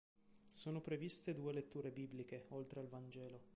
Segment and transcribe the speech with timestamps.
[0.49, 3.39] Sono previste due letture bibliche oltre al Vangelo.